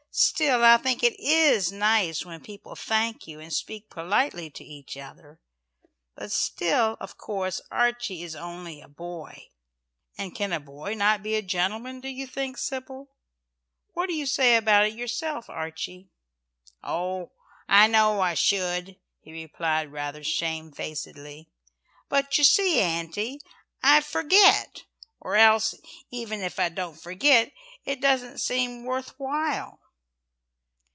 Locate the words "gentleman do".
11.41-12.09